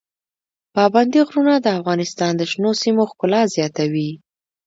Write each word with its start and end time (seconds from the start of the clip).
پابندي 0.75 1.19
غرونه 1.27 1.55
د 1.59 1.67
افغانستان 1.79 2.31
د 2.37 2.41
شنو 2.51 2.71
سیمو 2.83 3.03
ښکلا 3.11 3.41
زیاتوي. 3.55 4.09